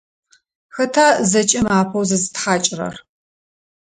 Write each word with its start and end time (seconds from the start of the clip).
Хэта 0.75 1.05
зэкӏэм 1.29 1.67
апэу 1.79 2.05
зызытхьакӏырэр? 2.09 2.95